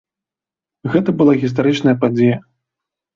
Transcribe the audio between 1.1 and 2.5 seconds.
была гістарычная падзея.